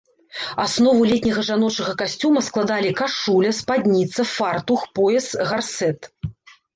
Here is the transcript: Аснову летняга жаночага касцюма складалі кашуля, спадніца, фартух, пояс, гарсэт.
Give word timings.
Аснову 0.61 1.01
летняга 1.09 1.41
жаночага 1.49 1.91
касцюма 1.99 2.41
складалі 2.47 2.93
кашуля, 3.01 3.51
спадніца, 3.57 4.25
фартух, 4.31 4.87
пояс, 5.01 5.27
гарсэт. 5.51 6.09